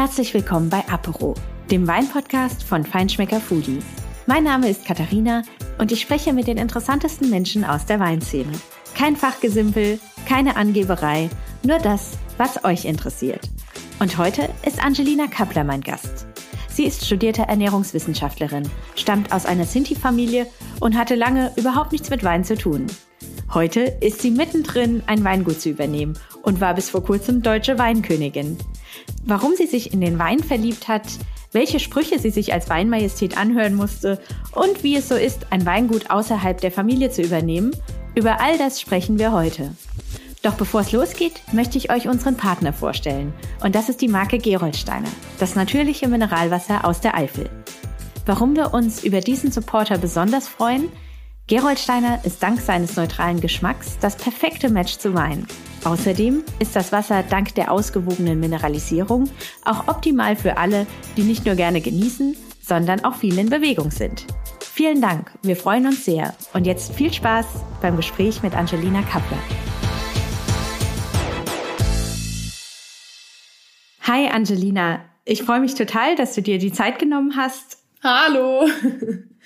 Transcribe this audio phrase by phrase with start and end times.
[0.00, 1.34] Herzlich willkommen bei Apero,
[1.70, 3.80] dem Weinpodcast von Feinschmecker Foodie.
[4.26, 5.42] Mein Name ist Katharina
[5.76, 8.50] und ich spreche mit den interessantesten Menschen aus der Weinszene.
[8.94, 11.28] Kein Fachgesimpel, keine Angeberei,
[11.62, 13.50] nur das, was euch interessiert.
[13.98, 16.26] Und heute ist Angelina Kappler mein Gast.
[16.70, 20.46] Sie ist studierte Ernährungswissenschaftlerin, stammt aus einer Sinti-Familie
[20.80, 22.86] und hatte lange überhaupt nichts mit Wein zu tun.
[23.52, 28.56] Heute ist sie mittendrin, ein Weingut zu übernehmen und war bis vor kurzem deutsche Weinkönigin.
[29.20, 31.04] Warum sie sich in den Wein verliebt hat,
[31.52, 34.20] welche Sprüche sie sich als Weinmajestät anhören musste
[34.52, 37.72] und wie es so ist, ein Weingut außerhalb der Familie zu übernehmen,
[38.14, 39.74] über all das sprechen wir heute.
[40.42, 43.34] Doch bevor es losgeht, möchte ich euch unseren Partner vorstellen.
[43.62, 47.50] Und das ist die Marke Geroldsteiner, das natürliche Mineralwasser aus der Eifel.
[48.24, 50.88] Warum wir uns über diesen Supporter besonders freuen?
[51.50, 55.48] Geroldsteiner ist dank seines neutralen Geschmacks das perfekte Match zu Wein.
[55.82, 59.28] Außerdem ist das Wasser dank der ausgewogenen Mineralisierung
[59.64, 64.26] auch optimal für alle, die nicht nur gerne genießen, sondern auch viel in Bewegung sind.
[64.60, 66.34] Vielen Dank, wir freuen uns sehr.
[66.52, 67.46] Und jetzt viel Spaß
[67.82, 69.38] beim Gespräch mit Angelina Kappler.
[74.02, 77.78] Hi Angelina, ich freue mich total, dass du dir die Zeit genommen hast.
[78.04, 78.68] Hallo.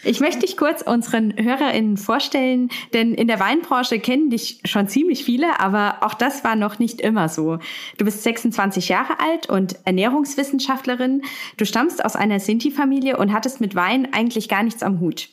[0.07, 5.25] Ich möchte dich kurz unseren HörerInnen vorstellen, denn in der Weinbranche kennen dich schon ziemlich
[5.25, 7.59] viele, aber auch das war noch nicht immer so.
[7.97, 11.23] Du bist 26 Jahre alt und Ernährungswissenschaftlerin.
[11.57, 15.31] Du stammst aus einer Sinti-Familie und hattest mit Wein eigentlich gar nichts am Hut.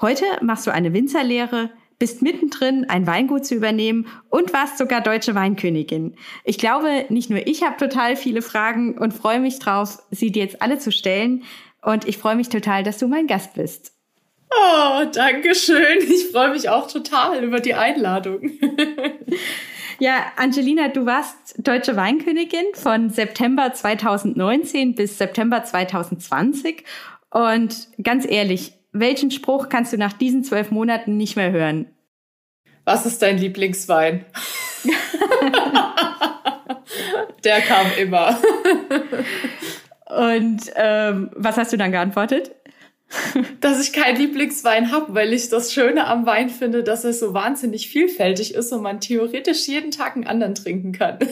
[0.00, 5.34] Heute machst du eine Winzerlehre, bist mittendrin, ein Weingut zu übernehmen und warst sogar deutsche
[5.34, 6.14] Weinkönigin.
[6.44, 10.44] Ich glaube, nicht nur ich habe total viele Fragen und freue mich drauf, sie dir
[10.44, 11.42] jetzt alle zu stellen.
[11.84, 13.91] Und ich freue mich total, dass du mein Gast bist.
[14.54, 15.98] Oh, danke schön.
[16.08, 18.50] Ich freue mich auch total über die Einladung.
[19.98, 26.82] Ja, Angelina, du warst deutsche Weinkönigin von September 2019 bis September 2020.
[27.30, 31.86] Und ganz ehrlich, welchen Spruch kannst du nach diesen zwölf Monaten nicht mehr hören?
[32.84, 34.24] Was ist dein Lieblingswein?
[37.44, 38.36] Der kam immer.
[40.06, 42.50] Und ähm, was hast du dann geantwortet?
[43.60, 47.34] dass ich keinen Lieblingswein habe, weil ich das Schöne am Wein finde, dass er so
[47.34, 51.18] wahnsinnig vielfältig ist und man theoretisch jeden Tag einen anderen trinken kann.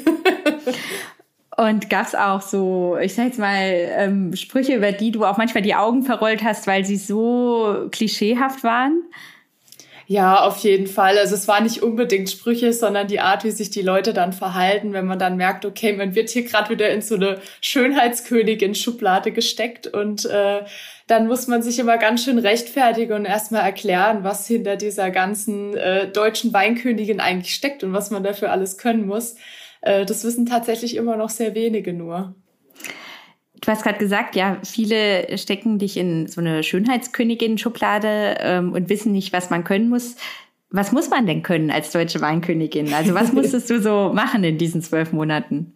[1.56, 5.62] Und gab's auch so, ich sag jetzt mal, ähm, Sprüche, über die du auch manchmal
[5.62, 9.02] die Augen verrollt hast, weil sie so klischeehaft waren?
[10.06, 11.18] Ja, auf jeden Fall.
[11.18, 14.92] Also es war nicht unbedingt Sprüche, sondern die Art, wie sich die Leute dann verhalten,
[14.92, 19.86] wenn man dann merkt, okay, man wird hier gerade wieder in so eine Schönheitskönigin-Schublade gesteckt
[19.86, 20.64] und äh,
[21.10, 25.76] dann muss man sich immer ganz schön rechtfertigen und erstmal erklären, was hinter dieser ganzen
[25.76, 29.34] äh, deutschen Weinkönigin eigentlich steckt und was man dafür alles können muss.
[29.80, 32.36] Äh, das wissen tatsächlich immer noch sehr wenige nur.
[33.60, 39.10] Du hast gerade gesagt, ja, viele stecken dich in so eine Schönheitskönigin-Schublade ähm, und wissen
[39.10, 40.14] nicht, was man können muss.
[40.70, 42.94] Was muss man denn können als deutsche Weinkönigin?
[42.94, 45.74] Also was musstest du so machen in diesen zwölf Monaten?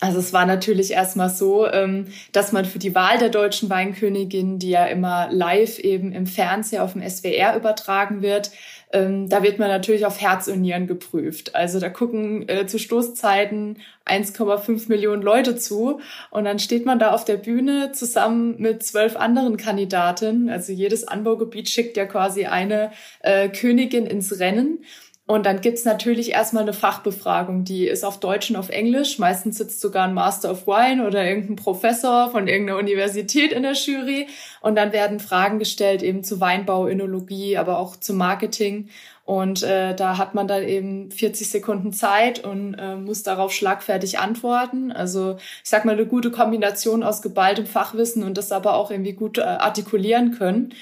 [0.00, 4.60] Also es war natürlich erstmal so, ähm, dass man für die Wahl der deutschen Weinkönigin,
[4.60, 8.52] die ja immer live eben im Fernsehen auf dem SWR übertragen wird,
[8.92, 11.54] ähm, da wird man natürlich auf Herz und Nieren geprüft.
[11.54, 17.10] Also da gucken äh, zu Stoßzeiten 1,5 Millionen Leute zu und dann steht man da
[17.12, 20.48] auf der Bühne zusammen mit zwölf anderen Kandidaten.
[20.48, 24.78] Also jedes Anbaugebiet schickt ja quasi eine äh, Königin ins Rennen.
[25.28, 29.18] Und dann gibt's natürlich erstmal eine Fachbefragung, die ist auf Deutsch und auf Englisch.
[29.18, 33.74] Meistens sitzt sogar ein Master of Wine oder irgendein Professor von irgendeiner Universität in der
[33.74, 34.26] Jury.
[34.62, 38.88] Und dann werden Fragen gestellt eben zu Weinbau, Önologie, aber auch zu Marketing.
[39.26, 44.18] Und äh, da hat man dann eben 40 Sekunden Zeit und äh, muss darauf schlagfertig
[44.18, 44.92] antworten.
[44.92, 49.12] Also ich sag mal eine gute Kombination aus geballtem Fachwissen und das aber auch irgendwie
[49.12, 50.74] gut äh, artikulieren können.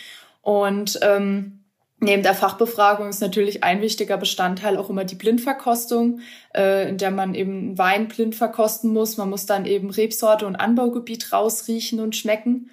[0.42, 1.55] Und ähm,
[1.98, 6.20] Neben der Fachbefragung ist natürlich ein wichtiger Bestandteil auch immer die Blindverkostung,
[6.54, 9.16] äh, in der man eben Wein blind verkosten muss.
[9.16, 12.70] Man muss dann eben Rebsorte und Anbaugebiet rausriechen und schmecken.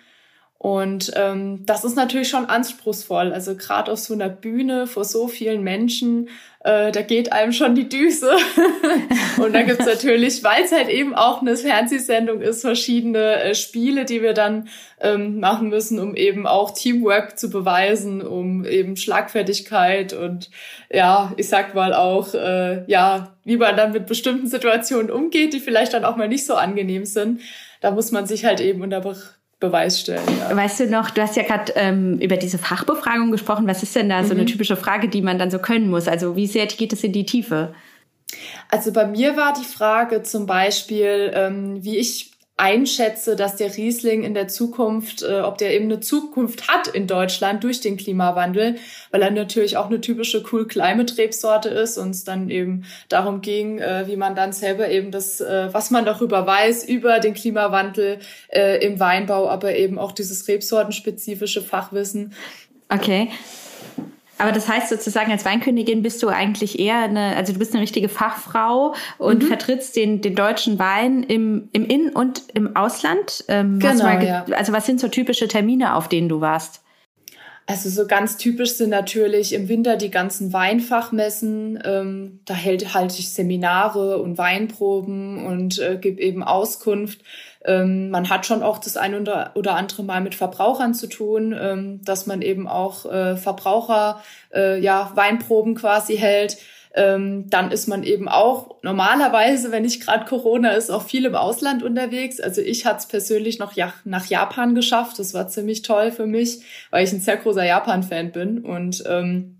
[0.63, 3.33] Und ähm, das ist natürlich schon anspruchsvoll.
[3.33, 6.29] Also gerade auf so einer Bühne vor so vielen Menschen,
[6.63, 8.31] äh, da geht einem schon die Düse.
[9.43, 14.05] und da gibt's natürlich, weil es halt eben auch eine Fernsehsendung ist, verschiedene äh, Spiele,
[14.05, 14.69] die wir dann
[15.01, 20.49] ähm, machen müssen, um eben auch Teamwork zu beweisen, um eben Schlagfertigkeit und
[20.89, 25.59] ja, ich sag mal auch, äh, ja, wie man dann mit bestimmten Situationen umgeht, die
[25.59, 27.41] vielleicht dann auch mal nicht so angenehm sind.
[27.81, 29.03] Da muss man sich halt eben unter
[29.63, 30.21] Beweis stellen.
[30.39, 30.55] Ja.
[30.55, 33.65] Weißt du noch, du hast ja gerade ähm, über diese Fachbefragung gesprochen.
[33.65, 34.25] Was ist denn da mhm.
[34.25, 34.47] so eine mhm.
[34.47, 36.09] typische Frage, die man dann so können muss?
[36.09, 37.73] Also wie sehr geht es in die Tiefe?
[38.69, 44.23] Also bei mir war die Frage zum Beispiel, ähm, wie ich einschätze, dass der Riesling
[44.23, 48.75] in der Zukunft, äh, ob der eben eine Zukunft hat in Deutschland durch den Klimawandel,
[49.11, 53.41] weil er natürlich auch eine typische Cool Climate Rebsorte ist und es dann eben darum
[53.41, 57.33] ging, äh, wie man dann selber eben das, äh, was man darüber weiß, über den
[57.33, 58.19] Klimawandel
[58.49, 62.33] äh, im Weinbau, aber eben auch dieses rebsortenspezifische Fachwissen.
[62.89, 63.29] Okay.
[64.37, 67.81] Aber das heißt sozusagen, als Weinkönigin bist du eigentlich eher eine, also du bist eine
[67.81, 69.47] richtige Fachfrau und mhm.
[69.47, 73.45] vertrittst den, den deutschen Wein im, im In- und im Ausland.
[73.47, 74.45] Ähm, genau, ja.
[74.51, 76.83] Also was sind so typische Termine, auf denen du warst?
[77.65, 81.81] Also so ganz typisch sind natürlich im Winter die ganzen Weinfachmessen.
[81.85, 87.21] Ähm, da hält halte ich Seminare und Weinproben und äh, gebe eben Auskunft.
[87.65, 92.01] Ähm, man hat schon auch das ein oder, andere Mal mit Verbrauchern zu tun, ähm,
[92.03, 94.21] dass man eben auch äh, Verbraucher
[94.53, 96.57] äh, ja Weinproben quasi hält.
[96.95, 101.35] Ähm, dann ist man eben auch normalerweise, wenn nicht gerade Corona ist, auch viel im
[101.35, 102.39] Ausland unterwegs.
[102.39, 105.17] Also ich hatte es persönlich noch ja, nach Japan geschafft.
[105.17, 106.59] Das war ziemlich toll für mich,
[106.91, 109.57] weil ich ein sehr großer Japan-Fan bin und ähm,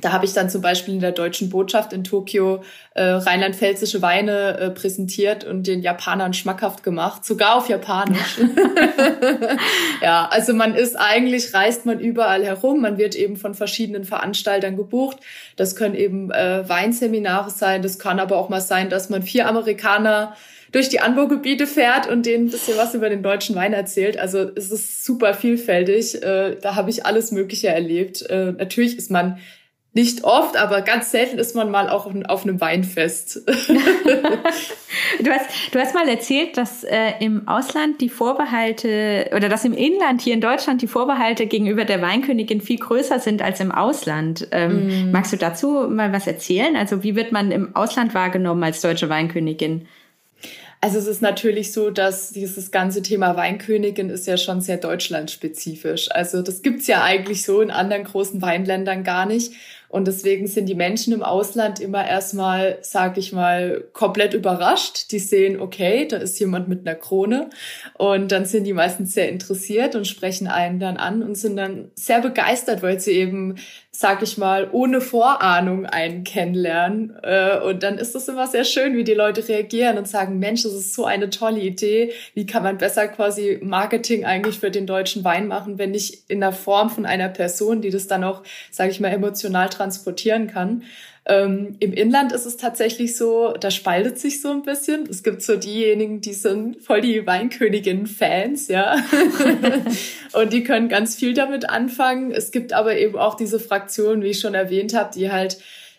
[0.00, 2.62] da habe ich dann zum Beispiel in der deutschen Botschaft in Tokio
[2.94, 8.38] äh, rheinland-pfälzische Weine äh, präsentiert und den Japanern schmackhaft gemacht, sogar auf Japanisch.
[10.02, 14.76] ja, also man ist eigentlich, reist man überall herum, man wird eben von verschiedenen Veranstaltern
[14.76, 15.18] gebucht.
[15.56, 19.48] Das können eben äh, Weinseminare sein, das kann aber auch mal sein, dass man vier
[19.48, 20.34] Amerikaner
[20.72, 24.18] durch die Anbaugebiete fährt und denen ein bisschen was über den deutschen Wein erzählt.
[24.18, 26.22] Also es ist super vielfältig.
[26.22, 28.22] Äh, da habe ich alles Mögliche erlebt.
[28.28, 29.38] Äh, natürlich ist man
[29.96, 33.36] nicht oft, aber ganz selten ist man mal auch auf einem Weinfest.
[33.46, 39.72] du, hast, du hast mal erzählt, dass äh, im Ausland die Vorbehalte oder dass im
[39.72, 44.48] Inland hier in Deutschland die Vorbehalte gegenüber der Weinkönigin viel größer sind als im Ausland.
[44.50, 45.12] Ähm, mm.
[45.12, 46.76] Magst du dazu mal was erzählen?
[46.76, 49.88] Also wie wird man im Ausland wahrgenommen als deutsche Weinkönigin?
[50.82, 56.10] Also es ist natürlich so, dass dieses ganze Thema Weinkönigin ist ja schon sehr deutschlandspezifisch.
[56.10, 59.54] Also das gibt's ja eigentlich so in anderen großen Weinländern gar nicht.
[59.96, 65.10] Und deswegen sind die Menschen im Ausland immer erstmal, sag ich mal, komplett überrascht.
[65.10, 67.48] Die sehen, okay, da ist jemand mit einer Krone.
[67.94, 71.92] Und dann sind die meistens sehr interessiert und sprechen einen dann an und sind dann
[71.94, 73.54] sehr begeistert, weil sie eben
[73.98, 77.16] sag ich mal, ohne Vorahnung einen kennenlernen.
[77.22, 80.64] Äh, und dann ist es immer sehr schön, wie die Leute reagieren und sagen, Mensch,
[80.64, 82.12] das ist so eine tolle Idee.
[82.34, 86.40] Wie kann man besser quasi Marketing eigentlich für den deutschen Wein machen, wenn nicht in
[86.40, 90.82] der Form von einer Person, die das dann auch, sage ich mal, emotional transportieren kann.
[91.28, 95.08] Ähm, Im Inland ist es tatsächlich so, da spaltet sich so ein bisschen.
[95.10, 98.96] Es gibt so diejenigen, die sind voll die Weinkönigin-Fans, ja.
[100.32, 102.30] und die können ganz viel damit anfangen.
[102.30, 105.58] Es gibt aber eben auch diese Fraktionen, wie ich schon erwähnt habe, die halt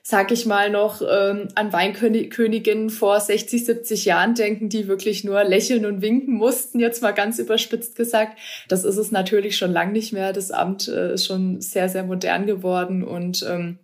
[0.09, 5.43] sag ich mal, noch ähm, an Weinköniginnen vor 60, 70 Jahren denken, die wirklich nur
[5.43, 8.39] lächeln und winken mussten, jetzt mal ganz überspitzt gesagt.
[8.69, 10.31] Das ist es natürlich schon lang nicht mehr.
[10.31, 13.79] Das Amt äh, ist schon sehr, sehr modern geworden und ähm,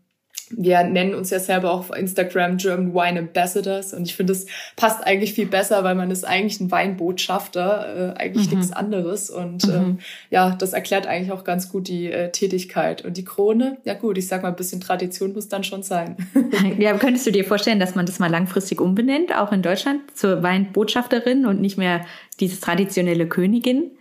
[0.49, 4.45] wir nennen uns ja selber auch auf Instagram German Wine Ambassadors und ich finde, es
[4.75, 8.57] passt eigentlich viel besser, weil man ist eigentlich ein Weinbotschafter, äh, eigentlich mhm.
[8.57, 9.73] nichts anderes und mhm.
[9.73, 9.99] ähm,
[10.29, 14.17] ja, das erklärt eigentlich auch ganz gut die äh, Tätigkeit und die Krone, ja gut,
[14.17, 16.15] ich sag mal, ein bisschen Tradition muss dann schon sein.
[16.77, 20.43] ja, könntest du dir vorstellen, dass man das mal langfristig umbenennt, auch in Deutschland, zur
[20.43, 22.05] Weinbotschafterin und nicht mehr
[22.39, 23.91] dieses traditionelle Königin?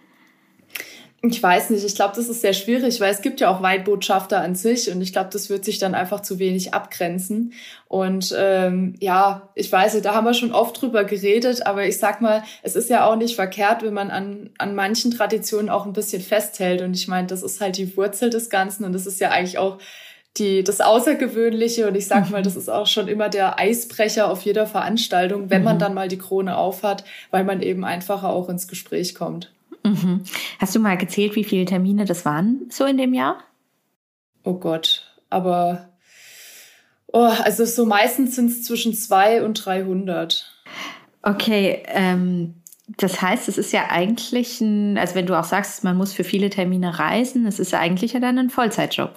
[1.25, 4.41] Ich weiß nicht, ich glaube, das ist sehr schwierig, weil es gibt ja auch Weitbotschafter
[4.41, 7.53] an sich und ich glaube, das wird sich dann einfach zu wenig abgrenzen.
[7.87, 12.01] Und ähm, ja, ich weiß nicht, da haben wir schon oft drüber geredet, aber ich
[12.01, 15.87] sag mal, es ist ja auch nicht verkehrt, wenn man an, an manchen Traditionen auch
[15.87, 16.83] ein bisschen festhält.
[16.83, 19.59] Und ich meine, das ist halt die Wurzel des Ganzen und das ist ja eigentlich
[19.59, 19.79] auch
[20.39, 24.43] die, das Außergewöhnliche und ich sag mal, das ist auch schon immer der Eisbrecher auf
[24.43, 25.81] jeder Veranstaltung, wenn man mhm.
[25.81, 29.53] dann mal die Krone aufhat, weil man eben einfacher auch ins Gespräch kommt.
[29.85, 30.23] Mhm.
[30.59, 33.39] Hast du mal gezählt, wie viele Termine das waren so in dem Jahr?
[34.45, 35.89] Oh Gott, aber
[37.13, 40.51] oh, also so meistens sind es zwischen 2 und 300.
[41.23, 42.55] Okay, ähm,
[42.97, 46.25] das heißt, es ist ja eigentlich ein, also wenn du auch sagst, man muss für
[46.25, 49.15] viele Termine reisen, es ist ja eigentlich ja dann ein Vollzeitjob.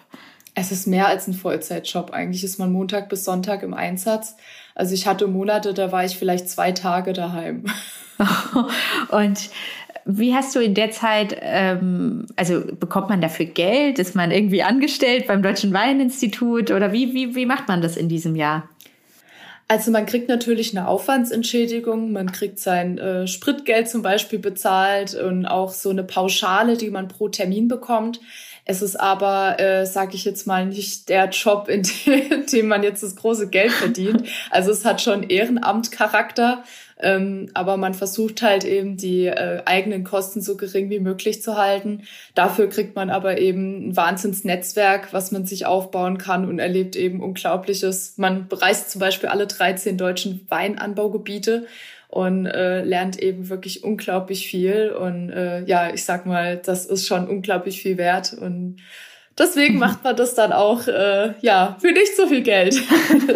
[0.54, 2.12] Es ist mehr als ein Vollzeitjob.
[2.12, 4.38] Eigentlich ist man Montag bis Sonntag im Einsatz.
[4.74, 7.66] Also ich hatte Monate, da war ich vielleicht zwei Tage daheim.
[9.10, 9.50] und
[10.06, 13.98] wie hast du in der Zeit, ähm, also bekommt man dafür Geld?
[13.98, 18.08] Ist man irgendwie angestellt beim Deutschen Weininstitut oder wie, wie, wie macht man das in
[18.08, 18.70] diesem Jahr?
[19.68, 25.48] Also man kriegt natürlich eine Aufwandsentschädigung, man kriegt sein äh, Spritgeld zum Beispiel bezahlt und
[25.48, 28.20] auch so eine Pauschale, die man pro Termin bekommt.
[28.66, 31.82] Es ist aber, äh, sage ich jetzt mal, nicht der Job, in
[32.52, 34.28] dem man jetzt das große Geld verdient.
[34.52, 36.64] Also es hat schon Ehrenamtcharakter.
[36.98, 41.58] Ähm, aber man versucht halt eben die äh, eigenen Kosten so gering wie möglich zu
[41.58, 42.04] halten.
[42.36, 47.22] Dafür kriegt man aber eben ein Wahnsinnsnetzwerk, was man sich aufbauen kann und erlebt eben
[47.22, 48.18] Unglaubliches.
[48.18, 51.68] Man bereist zum Beispiel alle 13 deutschen Weinanbaugebiete
[52.08, 54.92] und äh, lernt eben wirklich unglaublich viel.
[54.92, 58.32] Und äh, ja, ich sag mal, das ist schon unglaublich viel wert.
[58.34, 58.78] Und
[59.38, 62.82] Deswegen macht man das dann auch, äh, ja, für nicht so viel Geld.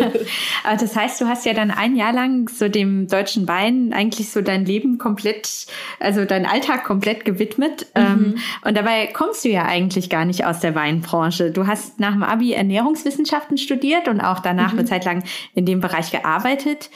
[0.63, 4.29] Aber das heißt, du hast ja dann ein Jahr lang so dem deutschen Wein eigentlich
[4.29, 5.68] so dein Leben komplett,
[6.00, 7.88] also dein Alltag komplett gewidmet.
[7.98, 8.01] Mhm.
[8.01, 11.51] Ähm, und dabei kommst du ja eigentlich gar nicht aus der Weinbranche.
[11.51, 14.79] Du hast nach dem Abi Ernährungswissenschaften studiert und auch danach mhm.
[14.79, 16.89] eine Zeit lang in dem Bereich gearbeitet.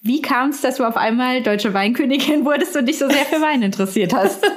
[0.00, 3.42] Wie kam es, dass du auf einmal deutsche Weinkönigin wurdest und dich so sehr für
[3.42, 4.42] Wein interessiert hast?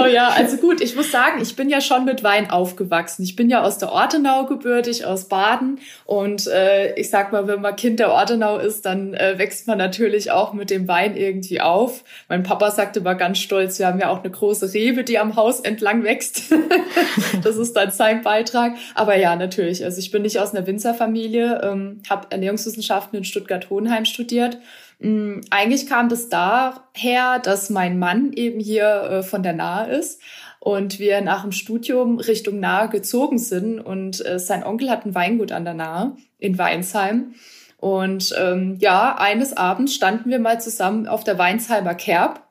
[0.00, 3.22] oh ja, also gut, ich muss sagen, ich bin ja schon mit Wein aufgewachsen.
[3.22, 5.78] Ich bin ja aus der Ortenau gebürtig, aus Baden.
[6.04, 9.78] Und äh, ich sag mal, wenn man Kind der Ortenau ist, dann äh, wächst man
[9.78, 12.04] natürlich auch mit dem Wein irgendwie auf.
[12.28, 15.36] Mein Papa sagte mal ganz stolz, wir haben ja auch eine große Rebe, die am
[15.36, 16.52] Haus entlang wächst.
[17.42, 18.74] das ist dann sein Beitrag.
[18.94, 19.84] Aber ja, natürlich.
[19.84, 24.58] Also ich bin nicht aus einer Winzerfamilie, ähm, habe Ernährungswissenschaften in Stuttgart-Hohenheim studiert
[25.00, 30.22] eigentlich kam das daher, dass mein Mann eben hier äh, von der Nahe ist
[30.58, 35.14] und wir nach dem Studium Richtung Nahe gezogen sind und äh, sein Onkel hat ein
[35.14, 37.34] Weingut an der Nahe in Weinsheim.
[37.78, 42.48] Und ähm, ja, eines Abends standen wir mal zusammen auf der Weinsheimer Kerb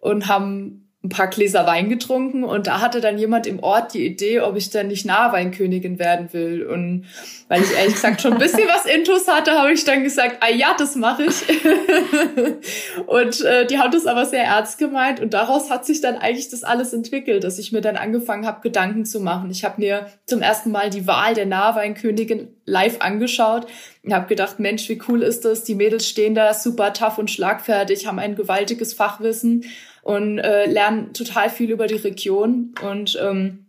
[0.00, 4.04] und haben ein paar Gläser Wein getrunken und da hatte dann jemand im Ort die
[4.04, 6.66] Idee, ob ich dann nicht Nahweinkönigin werden will.
[6.66, 7.06] Und
[7.46, 10.50] weil ich ehrlich gesagt schon ein bisschen was Intus hatte, habe ich dann gesagt, ah
[10.50, 11.44] ja, das mache ich.
[13.06, 16.48] und äh, die hat das aber sehr ernst gemeint und daraus hat sich dann eigentlich
[16.48, 19.52] das alles entwickelt, dass ich mir dann angefangen habe, Gedanken zu machen.
[19.52, 23.68] Ich habe mir zum ersten Mal die Wahl der Nahweinkönigin live angeschaut
[24.02, 25.62] und habe gedacht, Mensch, wie cool ist das?
[25.62, 29.64] Die Mädels stehen da super tough und schlagfertig, haben ein gewaltiges Fachwissen
[30.08, 32.72] und äh, lernen total viel über die Region.
[32.82, 33.66] Und ähm,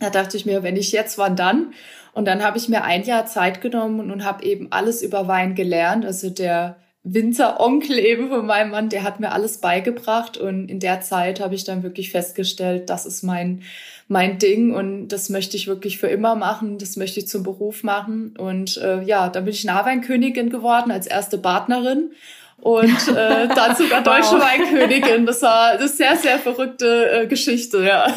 [0.00, 1.74] da dachte ich mir, wenn ich jetzt, wann dann?
[2.14, 5.54] Und dann habe ich mir ein Jahr Zeit genommen und habe eben alles über Wein
[5.54, 6.06] gelernt.
[6.06, 11.02] Also der Winteronkel eben von meinem Mann, der hat mir alles beigebracht und in der
[11.02, 13.62] Zeit habe ich dann wirklich festgestellt, das ist mein
[14.08, 17.82] mein Ding und das möchte ich wirklich für immer machen, das möchte ich zum Beruf
[17.82, 22.12] machen und äh, ja, dann bin ich Nahweinkönigin geworden als erste Partnerin
[22.62, 24.42] und äh, dann sogar deutsche wow.
[24.42, 25.26] Weinkönigin.
[25.26, 28.06] Das war eine sehr, sehr verrückte äh, Geschichte, ja.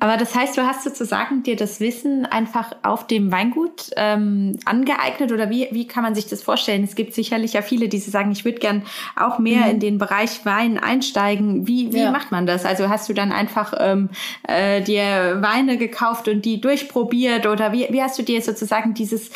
[0.00, 5.32] Aber das heißt, du hast sozusagen dir das Wissen einfach auf dem Weingut ähm, angeeignet
[5.32, 6.84] oder wie, wie kann man sich das vorstellen?
[6.84, 8.82] Es gibt sicherlich ja viele, die sagen, ich würde gern
[9.16, 9.70] auch mehr mhm.
[9.70, 11.66] in den Bereich Wein einsteigen.
[11.66, 12.12] Wie, wie ja.
[12.12, 12.64] macht man das?
[12.64, 14.10] Also hast du dann einfach ähm,
[14.46, 19.30] äh, dir Weine gekauft und die durchprobiert oder wie, wie hast du dir sozusagen dieses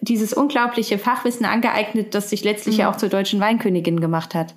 [0.00, 2.80] dieses unglaubliche Fachwissen angeeignet, das sich letztlich mhm.
[2.82, 4.54] ja auch zur deutschen Weinkönigin gemacht hat?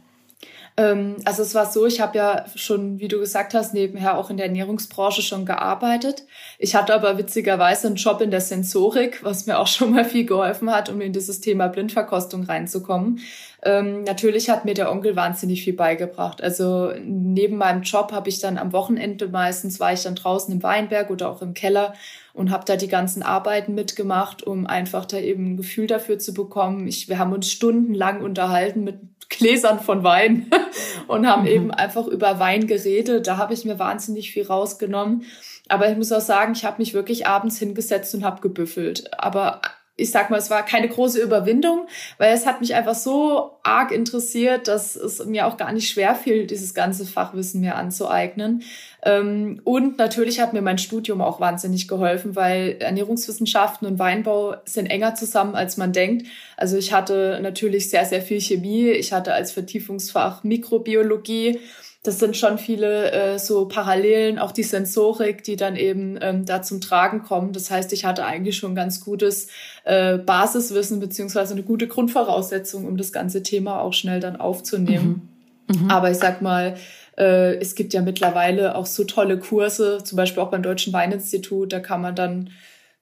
[0.77, 4.29] Ähm, also es war so, ich habe ja schon, wie du gesagt hast, nebenher auch
[4.29, 6.25] in der Ernährungsbranche schon gearbeitet.
[6.60, 10.25] Ich hatte aber witzigerweise einen Job in der Sensorik, was mir auch schon mal viel
[10.25, 13.19] geholfen hat, um in dieses Thema Blindverkostung reinzukommen.
[13.63, 16.43] Ähm, natürlich hat mir der Onkel wahnsinnig viel beigebracht.
[16.43, 20.62] Also neben meinem Job habe ich dann am Wochenende meistens war ich dann draußen im
[20.62, 21.93] Weinberg oder auch im Keller
[22.34, 26.36] und habe da die ganzen Arbeiten mitgemacht, um einfach da eben ein Gefühl dafür zu
[26.36, 26.88] bekommen.
[26.88, 30.50] Ich, wir haben uns stundenlang unterhalten mit Gläsern von Wein
[31.07, 31.48] und haben mhm.
[31.48, 33.27] eben einfach über Wein geredet.
[33.27, 35.24] Da habe ich mir wahnsinnig viel rausgenommen.
[35.69, 39.12] Aber ich muss auch sagen, ich habe mich wirklich abends hingesetzt und habe gebüffelt.
[39.19, 39.62] Aber
[39.98, 41.88] ich sag mal, es war keine große Überwindung,
[42.20, 46.13] weil es hat mich einfach so arg interessiert, dass es mir auch gar nicht schwer
[46.13, 48.62] fiel, dieses ganze Fachwissen mir anzueignen.
[49.04, 54.86] Ähm, und natürlich hat mir mein Studium auch wahnsinnig geholfen, weil Ernährungswissenschaften und Weinbau sind
[54.86, 56.27] enger zusammen, als man denkt.
[56.58, 58.89] Also ich hatte natürlich sehr, sehr viel Chemie.
[58.89, 61.60] Ich hatte als Vertiefungsfach Mikrobiologie
[62.07, 66.61] das sind schon viele äh, so Parallelen, auch die Sensorik, die dann eben ähm, da
[66.61, 67.51] zum Tragen kommen.
[67.51, 69.49] Das heißt, ich hatte eigentlich schon ganz gutes
[69.83, 75.29] äh, Basiswissen beziehungsweise eine gute Grundvoraussetzung, um das ganze Thema auch schnell dann aufzunehmen.
[75.67, 75.83] Mhm.
[75.83, 75.91] Mhm.
[75.91, 76.75] Aber ich sag mal,
[77.17, 81.73] äh, es gibt ja mittlerweile auch so tolle Kurse, zum Beispiel auch beim Deutschen Weininstitut,
[81.73, 82.51] da kann man dann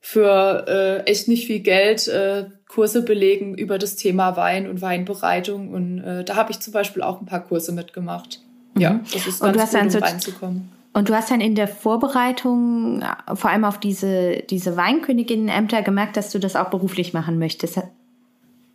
[0.02, 5.70] für äh, echt nicht viel Geld äh, Kurse belegen über das Thema Wein und Weinbereitung.
[5.70, 8.40] Und äh, da habe ich zum Beispiel auch ein paar Kurse mitgemacht.
[8.78, 9.02] Ja, mhm.
[9.12, 10.72] das ist ganz gut, um so reinzukommen.
[10.94, 13.04] Und du hast dann in der Vorbereitung
[13.34, 17.82] vor allem auf diese, diese Weinköniginnenämter gemerkt, dass du das auch beruflich machen möchtest.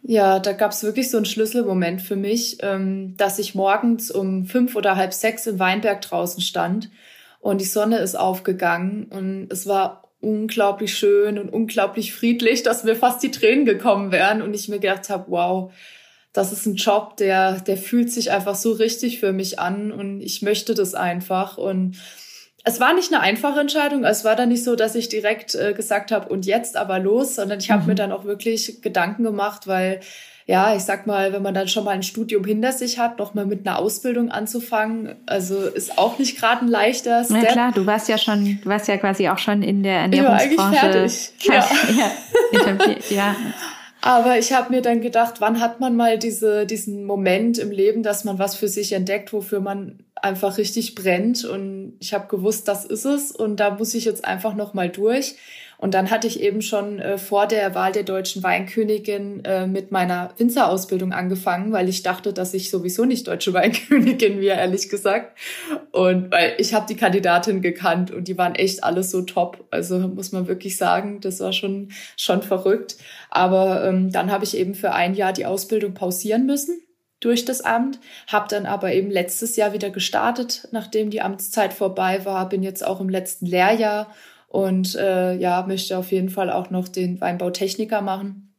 [0.02, 4.44] Ja, da gab es wirklich so einen Schlüsselmoment für mich, ähm, dass ich morgens um
[4.46, 6.90] fünf oder halb sechs im Weinberg draußen stand
[7.38, 12.96] und die Sonne ist aufgegangen und es war unglaublich schön und unglaublich friedlich, dass mir
[12.96, 15.72] fast die Tränen gekommen wären und ich mir gedacht habe, wow,
[16.32, 20.20] das ist ein Job, der, der fühlt sich einfach so richtig für mich an und
[20.20, 21.58] ich möchte das einfach.
[21.58, 21.96] Und
[22.64, 24.04] es war nicht eine einfache Entscheidung.
[24.04, 27.34] Es war dann nicht so, dass ich direkt äh, gesagt habe, und jetzt aber los,
[27.34, 27.88] sondern ich habe mhm.
[27.88, 30.00] mir dann auch wirklich Gedanken gemacht, weil
[30.46, 33.34] ja, ich sag mal, wenn man dann schon mal ein Studium hinter sich hat, noch
[33.34, 37.44] mal mit einer Ausbildung anzufangen, also ist auch nicht gerade ein leichter Step.
[37.44, 40.50] Ja klar, du warst ja schon, du warst ja quasi auch schon in der Ernährungsbranche.
[40.50, 42.12] Ich war eigentlich fertig.
[42.50, 42.96] Ja.
[43.10, 43.36] ja, ja.
[44.02, 48.02] Aber ich habe mir dann gedacht, wann hat man mal diese, diesen Moment im Leben,
[48.02, 51.44] dass man was für sich entdeckt, wofür man einfach richtig brennt.
[51.44, 53.30] Und ich habe gewusst, das ist es.
[53.30, 55.36] Und da muss ich jetzt einfach noch mal durch.
[55.80, 59.90] Und dann hatte ich eben schon äh, vor der Wahl der deutschen Weinkönigin äh, mit
[59.90, 65.38] meiner Winzerausbildung angefangen, weil ich dachte, dass ich sowieso nicht deutsche Weinkönigin wäre, ehrlich gesagt.
[65.90, 69.64] Und weil ich habe die Kandidatin gekannt und die waren echt alles so top.
[69.70, 72.96] Also muss man wirklich sagen, das war schon schon verrückt.
[73.30, 76.82] Aber ähm, dann habe ich eben für ein Jahr die Ausbildung pausieren müssen
[77.20, 82.24] durch das Amt, habe dann aber eben letztes Jahr wieder gestartet, nachdem die Amtszeit vorbei
[82.24, 84.12] war, bin jetzt auch im letzten Lehrjahr
[84.50, 88.49] und äh, ja, möchte auf jeden Fall auch noch den Weinbautechniker machen.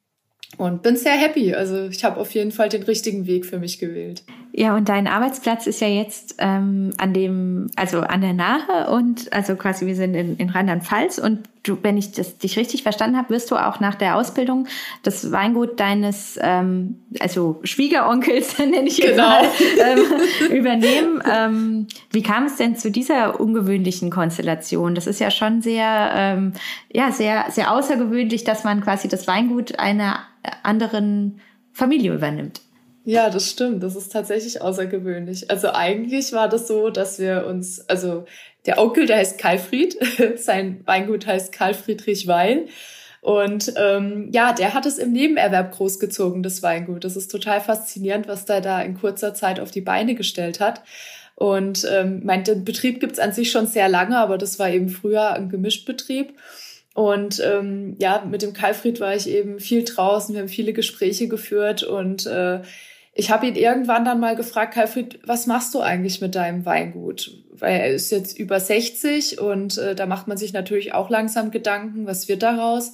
[0.62, 1.56] Und bin sehr happy.
[1.56, 4.22] Also ich habe auf jeden Fall den richtigen Weg für mich gewählt.
[4.52, 9.34] Ja, und dein Arbeitsplatz ist ja jetzt ähm, an dem, also an der Nahe und
[9.34, 13.18] also quasi wir sind in, in Rheinland-Pfalz und du, wenn ich das dich richtig verstanden
[13.18, 14.68] habe, wirst du auch nach der Ausbildung
[15.02, 19.24] das Weingut deines, ähm, also Schwiegeronkels, nenne ich genau.
[19.24, 19.46] mal,
[19.80, 21.24] ähm, übernehmen.
[21.32, 24.94] Ähm, wie kam es denn zu dieser ungewöhnlichen Konstellation?
[24.94, 26.54] Das ist ja schon sehr, ähm,
[26.94, 30.20] ja, sehr, sehr außergewöhnlich, dass man quasi das Weingut einer
[30.64, 31.40] anderen
[31.72, 32.62] Familie übernimmt.
[33.04, 33.82] Ja, das stimmt.
[33.82, 35.50] Das ist tatsächlich außergewöhnlich.
[35.50, 38.26] Also eigentlich war das so, dass wir uns, also
[38.66, 39.98] der Onkel, der heißt Karlfried,
[40.38, 42.68] sein Weingut heißt Karl Friedrich Wein.
[43.22, 47.04] Und ähm, ja, der hat es im Nebenerwerb großgezogen, das Weingut.
[47.04, 50.82] Das ist total faszinierend, was der da in kurzer Zeit auf die Beine gestellt hat.
[51.36, 54.90] Und ähm, mein den Betrieb gibt's an sich schon sehr lange, aber das war eben
[54.90, 56.36] früher ein Gemischtbetrieb.
[56.94, 61.28] Und ähm, ja, mit dem Kalfried war ich eben viel draußen, wir haben viele Gespräche
[61.28, 62.62] geführt und äh,
[63.14, 67.32] ich habe ihn irgendwann dann mal gefragt, Kalfried, was machst du eigentlich mit deinem Weingut?
[67.52, 71.52] Weil er ist jetzt über 60 und äh, da macht man sich natürlich auch langsam
[71.52, 72.94] Gedanken, was wird daraus?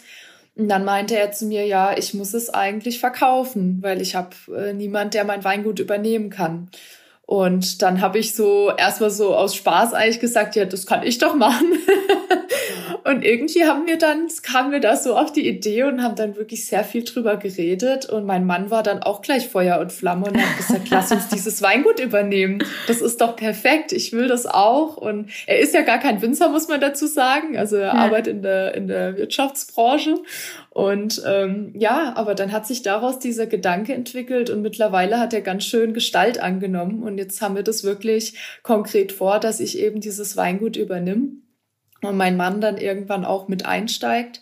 [0.55, 4.35] Und dann meinte er zu mir, ja, ich muss es eigentlich verkaufen, weil ich habe
[4.55, 6.69] äh, niemand, der mein Weingut übernehmen kann.
[7.27, 11.19] Und dann habe ich so erstmal so aus Spaß eigentlich gesagt, ja, das kann ich
[11.19, 11.73] doch machen.
[13.07, 16.35] Und irgendwie haben wir dann, kamen wir da so auf die Idee und haben dann
[16.35, 18.09] wirklich sehr viel drüber geredet.
[18.09, 21.29] Und mein Mann war dann auch gleich Feuer und Flamme und hat gesagt, lass uns
[21.29, 22.61] dieses Weingut übernehmen.
[22.85, 23.93] Das ist doch perfekt.
[23.93, 24.97] Ich will das auch.
[24.97, 27.57] Und er ist ja gar kein Winzer, muss man dazu sagen.
[27.57, 27.93] Also er ja.
[27.93, 30.15] arbeitet in der, in der Wirtschaftsbranche.
[30.69, 35.39] Und ähm, ja, aber dann hat sich daraus dieser Gedanke entwickelt und mittlerweile hat er
[35.39, 37.03] ganz schön Gestalt angenommen.
[37.03, 41.29] Und jetzt haben wir das wirklich konkret vor, dass ich eben dieses Weingut übernehme
[42.01, 44.41] und mein Mann dann irgendwann auch mit einsteigt.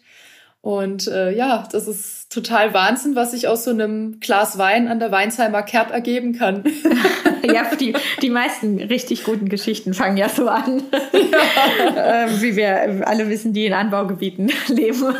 [0.65, 4.97] Und äh, ja, das ist total Wahnsinn, was sich aus so einem Glas Wein an
[4.97, 6.63] der Weinsheimer Kerb ergeben kann.
[7.43, 10.81] ja, die, die meisten richtig guten Geschichten fangen ja so an,
[11.13, 12.25] ja.
[12.25, 15.13] äh, wie wir alle wissen, die in Anbaugebieten leben.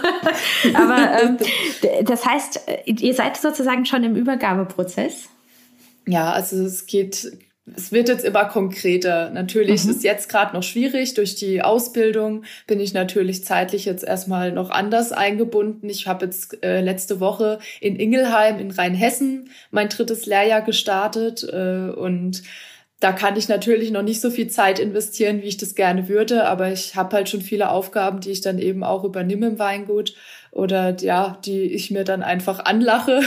[0.73, 1.37] Aber ähm,
[2.05, 5.29] das heißt, ihr seid sozusagen schon im Übergabeprozess?
[6.07, 7.37] Ja, also es geht
[7.73, 9.31] es wird jetzt immer konkreter.
[9.31, 9.91] Natürlich mhm.
[9.91, 11.15] ist jetzt gerade noch schwierig.
[11.15, 15.89] Durch die Ausbildung bin ich natürlich zeitlich jetzt erstmal noch anders eingebunden.
[15.89, 21.89] Ich habe jetzt äh, letzte Woche in Ingelheim in Rheinhessen mein drittes Lehrjahr gestartet äh,
[21.89, 22.43] und
[23.01, 26.45] da kann ich natürlich noch nicht so viel Zeit investieren, wie ich das gerne würde,
[26.45, 30.15] aber ich habe halt schon viele Aufgaben, die ich dann eben auch übernehme im Weingut
[30.55, 33.19] oder ja, die ich mir dann einfach anlache.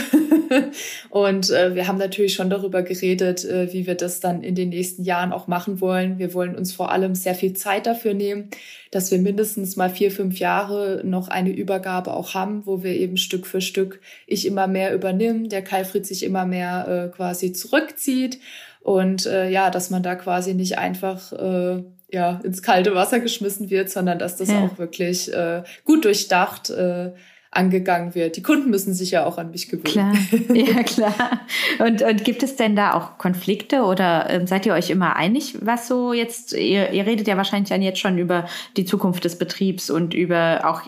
[1.11, 4.69] und äh, wir haben natürlich schon darüber geredet, äh, wie wir das dann in den
[4.69, 6.17] nächsten Jahren auch machen wollen.
[6.17, 8.49] Wir wollen uns vor allem sehr viel Zeit dafür nehmen,
[8.89, 13.15] dass wir mindestens mal vier, fünf Jahre noch eine Übergabe auch haben, wo wir eben
[13.15, 18.39] Stück für Stück ich immer mehr übernimm, der Kalfried sich immer mehr äh, quasi zurückzieht
[18.81, 23.69] und äh, ja, dass man da quasi nicht einfach äh, ja, ins kalte Wasser geschmissen
[23.69, 24.61] wird, sondern dass das ja.
[24.63, 27.11] auch wirklich äh, gut durchdacht äh,
[27.51, 28.35] angegangen wird.
[28.35, 29.83] Die Kunden müssen sich ja auch an mich gewöhnen.
[29.83, 30.13] Klar,
[30.55, 31.41] ja klar.
[31.79, 35.55] Und, und gibt es denn da auch Konflikte oder ähm, seid ihr euch immer einig,
[35.61, 39.37] was so jetzt, ihr, ihr redet ja wahrscheinlich dann jetzt schon über die Zukunft des
[39.37, 40.83] Betriebs und über auch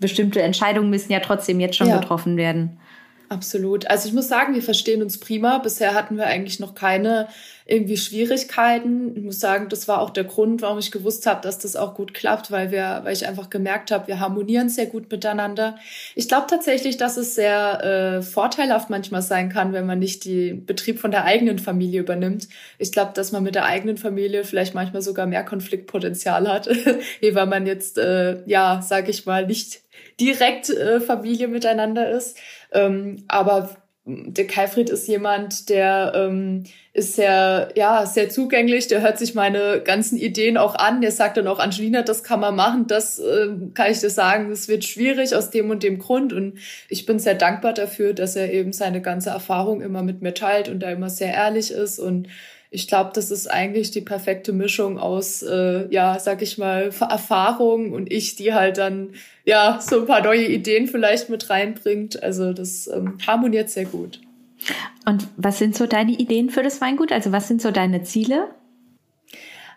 [0.00, 2.00] bestimmte Entscheidungen müssen ja trotzdem jetzt schon ja.
[2.00, 2.78] getroffen werden.
[3.30, 3.86] Absolut.
[3.90, 5.58] Also ich muss sagen, wir verstehen uns prima.
[5.58, 7.28] Bisher hatten wir eigentlich noch keine
[7.66, 9.14] irgendwie Schwierigkeiten.
[9.14, 11.94] Ich muss sagen, das war auch der Grund, warum ich gewusst habe, dass das auch
[11.94, 15.76] gut klappt, weil wir, weil ich einfach gemerkt habe, wir harmonieren sehr gut miteinander.
[16.14, 20.64] Ich glaube tatsächlich, dass es sehr äh, vorteilhaft manchmal sein kann, wenn man nicht den
[20.64, 22.48] Betrieb von der eigenen Familie übernimmt.
[22.78, 26.68] Ich glaube, dass man mit der eigenen Familie vielleicht manchmal sogar mehr Konfliktpotenzial hat,
[27.32, 29.82] weil man jetzt äh, ja, sage ich mal, nicht
[30.20, 32.38] direkt äh, Familie miteinander ist.
[32.72, 33.70] Ähm, aber
[34.08, 39.82] der Kalfried ist jemand, der ähm, ist sehr, ja, sehr zugänglich, der hört sich meine
[39.84, 43.48] ganzen Ideen auch an, der sagt dann auch, Angelina, das kann man machen, das äh,
[43.74, 46.32] kann ich dir sagen, das wird schwierig aus dem und dem Grund.
[46.32, 50.32] Und ich bin sehr dankbar dafür, dass er eben seine ganze Erfahrung immer mit mir
[50.32, 52.28] teilt und da immer sehr ehrlich ist und
[52.70, 57.92] ich glaube, das ist eigentlich die perfekte Mischung aus, äh, ja, sag ich mal, Erfahrung
[57.92, 62.22] und ich, die halt dann ja so ein paar neue Ideen vielleicht mit reinbringt.
[62.22, 64.20] Also das ähm, harmoniert sehr gut.
[65.06, 67.12] Und was sind so deine Ideen für das Weingut?
[67.12, 68.48] Also was sind so deine Ziele?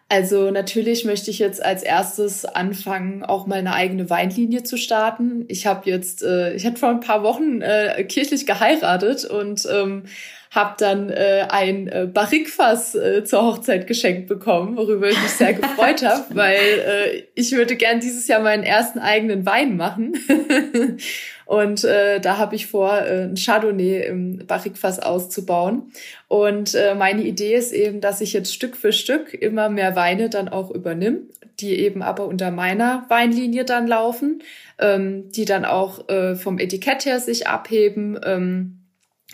[0.10, 5.46] Also natürlich möchte ich jetzt als erstes anfangen, auch mal eine eigene Weinlinie zu starten.
[5.48, 10.04] Ich habe jetzt, äh, ich hatte vor ein paar Wochen äh, kirchlich geheiratet und ähm,
[10.52, 15.54] habe dann äh, ein äh, Barrikfass äh, zur Hochzeit geschenkt bekommen, worüber ich mich sehr
[15.54, 20.14] gefreut habe, weil äh, ich würde gern dieses Jahr meinen ersten eigenen Wein machen.
[21.46, 25.92] Und äh, da habe ich vor, äh, ein Chardonnay im Barrikfass auszubauen.
[26.28, 30.30] Und äh, meine Idee ist eben, dass ich jetzt Stück für Stück immer mehr Weine
[30.30, 31.30] dann auch übernimm,
[31.62, 34.44] die eben aber unter meiner Weinlinie dann laufen,
[34.80, 38.20] ähm, die dann auch äh, vom Etikett her sich abheben.
[38.26, 38.81] Ähm,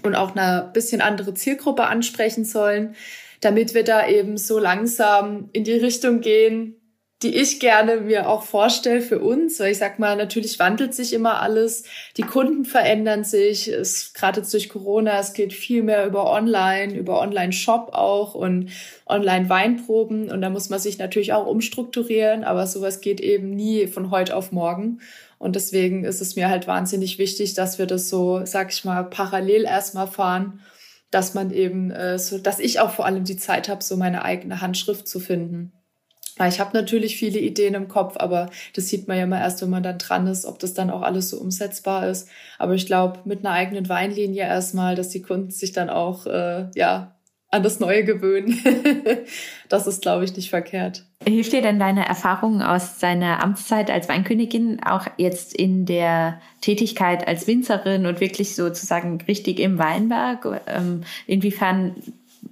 [0.04, 2.96] und auch eine bisschen andere Zielgruppe ansprechen sollen,
[3.42, 6.78] damit wir da eben so langsam in die Richtung gehen,
[7.24, 11.14] die ich gerne mir auch vorstelle für uns, weil ich sag mal, natürlich wandelt sich
[11.14, 11.84] immer alles,
[12.16, 16.94] die Kunden verändern sich, es gerade jetzt durch Corona, es geht viel mehr über Online,
[16.94, 18.70] über Online-Shop auch und
[19.08, 20.30] Online-Weinproben.
[20.30, 24.36] Und da muss man sich natürlich auch umstrukturieren, aber sowas geht eben nie von heute
[24.36, 25.00] auf morgen
[25.40, 29.04] und deswegen ist es mir halt wahnsinnig wichtig, dass wir das so, sag ich mal,
[29.04, 30.62] parallel erstmal fahren,
[31.12, 34.24] dass man eben äh, so, dass ich auch vor allem die Zeit habe, so meine
[34.24, 35.72] eigene Handschrift zu finden.
[36.38, 39.62] Weil ich habe natürlich viele Ideen im Kopf, aber das sieht man ja immer erst,
[39.62, 42.30] wenn man dann dran ist, ob das dann auch alles so umsetzbar ist.
[42.60, 46.70] Aber ich glaube, mit einer eigenen Weinlinie erstmal, dass die Kunden sich dann auch äh,
[46.76, 47.17] ja
[47.50, 48.60] an das Neue gewöhnen.
[49.70, 51.06] das ist, glaube ich, nicht verkehrt.
[51.26, 57.28] Hilft dir denn deine Erfahrungen aus deiner Amtszeit als Weinkönigin auch jetzt in der Tätigkeit
[57.28, 60.62] als Winzerin und wirklich sozusagen richtig im Weinberg?
[60.68, 61.96] Ähm, inwiefern,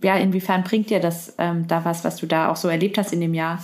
[0.01, 3.11] ja, inwiefern bringt dir das ähm, da was, was du da auch so erlebt hast
[3.11, 3.63] in dem Jahr?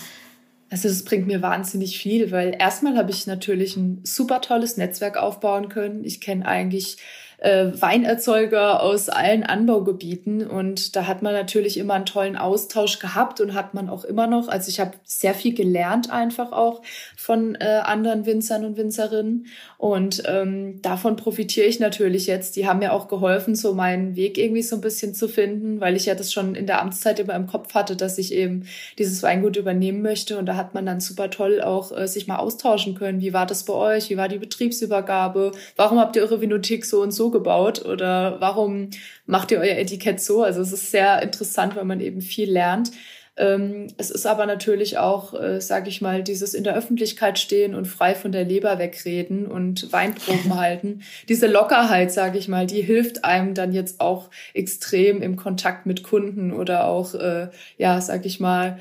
[0.69, 5.17] Also das bringt mir wahnsinnig viel, weil erstmal habe ich natürlich ein super tolles Netzwerk
[5.17, 6.05] aufbauen können.
[6.05, 6.97] Ich kenne eigentlich
[7.41, 10.45] äh, Weinerzeuger aus allen Anbaugebieten.
[10.45, 14.27] Und da hat man natürlich immer einen tollen Austausch gehabt und hat man auch immer
[14.27, 14.47] noch.
[14.47, 16.83] Also ich habe sehr viel gelernt einfach auch
[17.17, 19.47] von äh, anderen Winzern und Winzerinnen.
[19.79, 22.55] Und ähm, davon profitiere ich natürlich jetzt.
[22.55, 25.95] Die haben mir auch geholfen, so meinen Weg irgendwie so ein bisschen zu finden, weil
[25.95, 28.65] ich ja das schon in der Amtszeit immer im Kopf hatte, dass ich eben
[28.99, 30.37] dieses Weingut übernehmen möchte.
[30.37, 33.19] Und da hat man dann super toll auch äh, sich mal austauschen können.
[33.19, 34.11] Wie war das bei euch?
[34.11, 35.53] Wie war die Betriebsübergabe?
[35.75, 38.89] Warum habt ihr eure Vinothek so und so gebaut oder warum
[39.25, 40.43] macht ihr euer Etikett so?
[40.43, 42.91] Also es ist sehr interessant, weil man eben viel lernt.
[43.37, 47.75] Ähm, es ist aber natürlich auch, äh, sage ich mal, dieses in der Öffentlichkeit stehen
[47.75, 51.01] und frei von der Leber wegreden und Weinproben halten.
[51.29, 56.03] Diese Lockerheit, sage ich mal, die hilft einem dann jetzt auch extrem im Kontakt mit
[56.03, 58.79] Kunden oder auch, äh, ja, sage ich mal,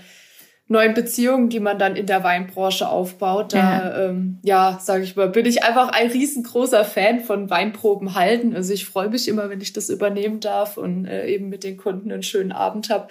[0.71, 3.53] neuen Beziehungen, die man dann in der Weinbranche aufbaut.
[3.53, 8.15] Da, ja, ähm, ja sage ich mal, bin ich einfach ein riesengroßer Fan von Weinproben
[8.15, 8.55] halten.
[8.55, 11.77] Also ich freue mich immer, wenn ich das übernehmen darf und äh, eben mit den
[11.77, 13.09] Kunden einen schönen Abend habe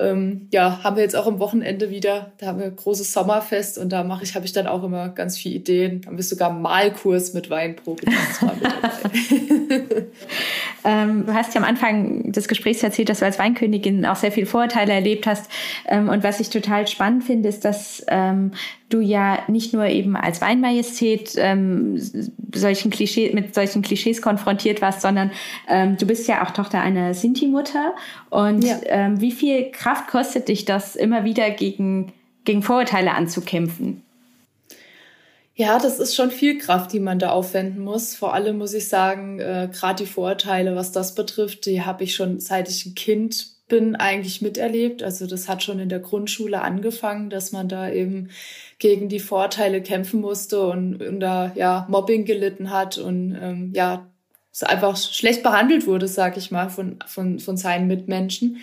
[0.00, 3.76] ähm, ja, haben wir jetzt auch am Wochenende wieder, da haben wir ein großes Sommerfest
[3.76, 6.00] und da mache ich, habe ich dann auch immer ganz viele Ideen.
[6.00, 8.02] Da haben wir sogar einen Malkurs mit Weinprobe.
[10.84, 14.32] ähm, du hast ja am Anfang des Gesprächs erzählt, dass du als Weinkönigin auch sehr
[14.32, 15.50] viele Vorurteile erlebt hast.
[15.86, 18.52] Ähm, und was ich total spannend finde, ist, dass ähm,
[18.88, 21.96] du ja nicht nur eben als Weinmajestät ähm,
[22.54, 25.30] solchen Klischee, mit solchen Klischees konfrontiert warst, sondern
[25.68, 27.94] ähm, du bist ja auch Tochter einer Sinti-Mutter.
[28.30, 28.78] Und ja.
[28.86, 32.12] ähm, wie viel Kraft kostet dich das, immer wieder gegen,
[32.44, 34.02] gegen Vorurteile anzukämpfen?
[35.60, 38.16] Ja, das ist schon viel Kraft, die man da aufwenden muss.
[38.16, 42.14] Vor allem muss ich sagen, äh, gerade die Vorurteile, was das betrifft, die habe ich
[42.14, 45.02] schon seit ich ein Kind bin eigentlich miterlebt.
[45.02, 48.30] Also das hat schon in der Grundschule angefangen, dass man da eben
[48.78, 54.06] gegen die Vorteile kämpfen musste und, und da ja Mobbing gelitten hat und ähm, ja
[54.62, 58.62] einfach schlecht behandelt wurde, sag ich mal, von, von, von seinen Mitmenschen.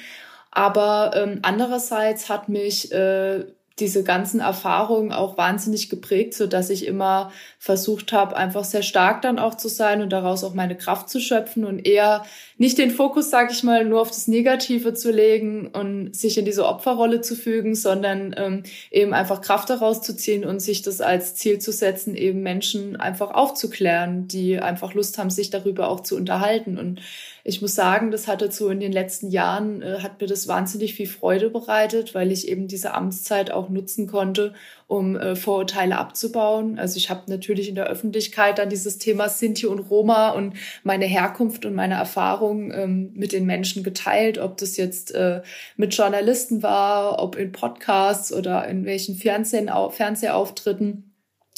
[0.49, 3.45] Aber ähm, andererseits hat mich äh,
[3.79, 9.21] diese ganzen Erfahrungen auch wahnsinnig geprägt, so dass ich immer versucht habe, einfach sehr stark
[9.21, 12.25] dann auch zu sein und daraus auch meine Kraft zu schöpfen und eher
[12.57, 16.45] nicht den Fokus, sag ich mal, nur auf das Negative zu legen und sich in
[16.45, 20.99] diese Opferrolle zu fügen, sondern ähm, eben einfach Kraft daraus zu ziehen und sich das
[20.99, 25.99] als Ziel zu setzen, eben Menschen einfach aufzuklären, die einfach Lust haben, sich darüber auch
[25.99, 26.99] zu unterhalten und
[27.47, 30.95] ich muss sagen, das hatte so in den letzten Jahren, äh, hat mir das wahnsinnig
[30.95, 34.53] viel Freude bereitet, weil ich eben diese Amtszeit auch nutzen konnte,
[34.87, 36.77] um äh, Vorurteile abzubauen.
[36.77, 41.05] Also ich habe natürlich in der Öffentlichkeit dann dieses Thema Sinti und Roma und meine
[41.05, 45.41] Herkunft und meine Erfahrung ähm, mit den Menschen geteilt, ob das jetzt äh,
[45.77, 51.06] mit Journalisten war, ob in Podcasts oder in welchen Fernsehen, Fernsehauftritten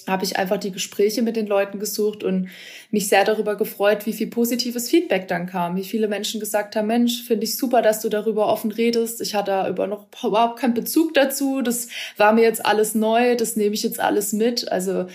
[0.09, 2.49] habe ich einfach die Gespräche mit den Leuten gesucht und
[2.91, 6.87] mich sehr darüber gefreut, wie viel positives Feedback dann kam, wie viele Menschen gesagt haben,
[6.87, 9.21] Mensch, finde ich super, dass du darüber offen redest.
[9.21, 11.61] Ich hatte über noch überhaupt keinen Bezug dazu.
[11.61, 14.71] Das war mir jetzt alles neu, das nehme ich jetzt alles mit.
[14.71, 15.05] Also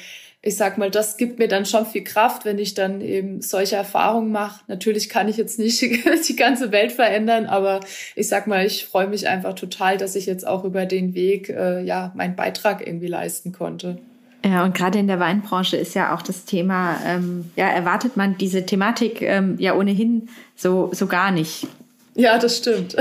[0.46, 3.76] ich sag mal, das gibt mir dann schon viel Kraft, wenn ich dann eben solche
[3.76, 4.62] Erfahrungen mache.
[4.68, 5.80] Natürlich kann ich jetzt nicht
[6.28, 7.80] die ganze Welt verändern, aber
[8.14, 11.48] ich sag mal, ich freue mich einfach total, dass ich jetzt auch über den Weg
[11.48, 13.98] äh, ja meinen Beitrag irgendwie leisten konnte.
[14.44, 18.37] Ja, und gerade in der Weinbranche ist ja auch das Thema, ähm, ja, erwartet man
[18.37, 21.66] diese Thematik ähm, ja ohnehin so, so gar nicht.
[22.14, 22.94] Ja, das stimmt.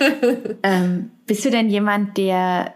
[0.62, 2.74] ähm, bist du denn jemand, der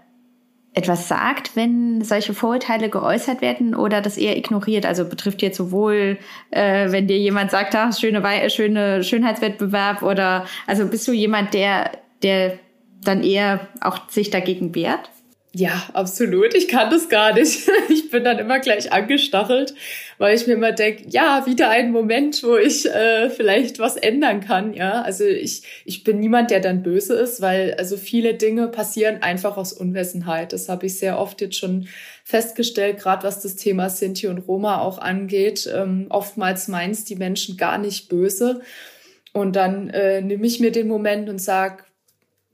[0.74, 4.84] etwas sagt, wenn solche Vorurteile geäußert werden oder das eher ignoriert?
[4.84, 6.18] Also betrifft jetzt sowohl,
[6.50, 11.54] äh, wenn dir jemand sagt, ach, schöne, Wei schöne Schönheitswettbewerb oder also bist du jemand,
[11.54, 12.58] der, der
[13.02, 15.10] dann eher auch sich dagegen wehrt?
[15.54, 16.54] Ja, absolut.
[16.54, 17.68] Ich kann das gar nicht.
[17.88, 19.74] Ich bin dann immer gleich angestachelt,
[20.18, 24.40] weil ich mir immer denke, ja, wieder ein Moment, wo ich äh, vielleicht was ändern
[24.40, 24.74] kann.
[24.74, 29.22] Ja, also ich, ich bin niemand, der dann böse ist, weil also viele Dinge passieren
[29.22, 30.52] einfach aus Unwissenheit.
[30.52, 31.88] Das habe ich sehr oft jetzt schon
[32.24, 35.70] festgestellt, gerade was das Thema Sinti und Roma auch angeht.
[35.74, 38.60] Ähm, oftmals meins die Menschen gar nicht böse.
[39.32, 41.91] Und dann äh, nehme ich mir den Moment und sag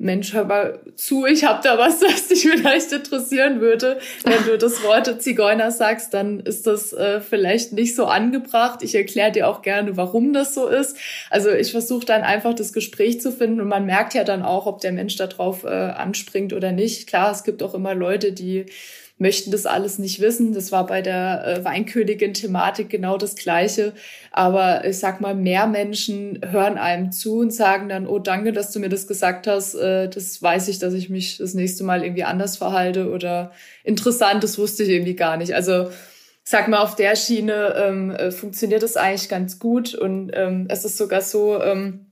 [0.00, 3.98] Mensch, hör mal zu, ich habe da was, was dich vielleicht interessieren würde.
[4.24, 8.84] Wenn du das Wort Zigeuner sagst, dann ist das äh, vielleicht nicht so angebracht.
[8.84, 10.96] Ich erkläre dir auch gerne, warum das so ist.
[11.30, 14.66] Also ich versuche dann einfach das Gespräch zu finden und man merkt ja dann auch,
[14.66, 17.08] ob der Mensch darauf äh, anspringt oder nicht.
[17.08, 18.66] Klar, es gibt auch immer Leute, die
[19.18, 20.52] möchten das alles nicht wissen.
[20.52, 23.92] Das war bei der äh, Weinkönigin-Thematik genau das Gleiche.
[24.30, 28.70] Aber ich sag mal, mehr Menschen hören einem zu und sagen dann, oh, danke, dass
[28.70, 29.74] du mir das gesagt hast.
[29.74, 33.52] Äh, das weiß ich, dass ich mich das nächste Mal irgendwie anders verhalte oder
[33.84, 35.54] interessant, das wusste ich irgendwie gar nicht.
[35.54, 35.90] Also
[36.44, 40.84] sag mal, auf der Schiene ähm, äh, funktioniert das eigentlich ganz gut und ähm, es
[40.84, 42.06] ist sogar so, ähm,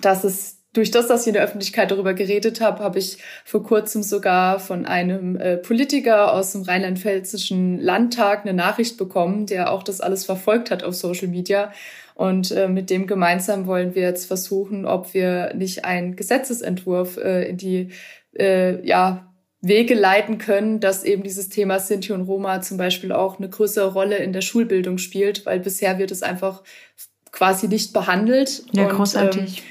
[0.00, 3.62] dass es durch das, dass ich in der Öffentlichkeit darüber geredet habe, habe ich vor
[3.62, 9.82] kurzem sogar von einem äh, Politiker aus dem rheinland-pfälzischen Landtag eine Nachricht bekommen, der auch
[9.82, 11.72] das alles verfolgt hat auf Social Media.
[12.14, 17.48] Und äh, mit dem gemeinsam wollen wir jetzt versuchen, ob wir nicht einen Gesetzesentwurf äh,
[17.48, 17.88] in die
[18.36, 23.48] ja, Wege leiten können, dass eben dieses Thema Sinti und Roma zum Beispiel auch eine
[23.48, 26.64] größere Rolle in der Schulbildung spielt, weil bisher wird es einfach
[27.30, 28.64] quasi nicht behandelt.
[28.72, 29.58] Ja, und, großartig.
[29.58, 29.64] Ähm,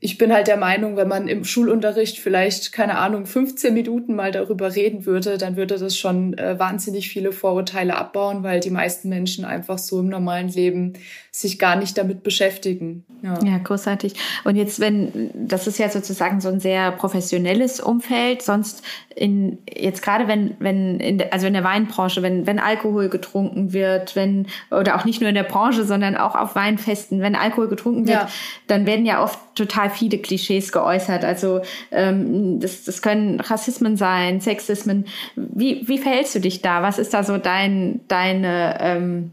[0.00, 4.30] ich bin halt der Meinung, wenn man im Schulunterricht vielleicht, keine Ahnung, 15 Minuten mal
[4.30, 9.08] darüber reden würde, dann würde das schon äh, wahnsinnig viele Vorurteile abbauen, weil die meisten
[9.08, 10.92] Menschen einfach so im normalen Leben
[11.32, 13.04] sich gar nicht damit beschäftigen.
[13.22, 13.38] Ja.
[13.44, 14.14] ja, großartig.
[14.44, 18.82] Und jetzt, wenn, das ist ja sozusagen so ein sehr professionelles Umfeld, sonst
[19.16, 23.72] in, jetzt gerade wenn, wenn, in der, also in der Weinbranche, wenn, wenn Alkohol getrunken
[23.72, 27.68] wird, wenn, oder auch nicht nur in der Branche, sondern auch auf Weinfesten, wenn Alkohol
[27.68, 28.28] getrunken wird, ja.
[28.68, 31.24] dann werden ja oft total viele Klischees geäußert.
[31.24, 35.06] Also ähm, das, das können Rassismen sein, Sexismen.
[35.36, 36.82] Wie, wie verhältst du dich da?
[36.82, 39.30] Was ist da so dein, deine, ähm,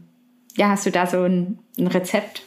[0.56, 2.42] ja, hast du da so ein, ein Rezept?